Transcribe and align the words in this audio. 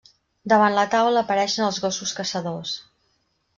Davant 0.53 0.77
la 0.77 0.85
taula 0.95 1.23
apareixen 1.27 1.67
els 1.67 1.79
gossos 1.85 2.17
caçadors. 2.23 2.75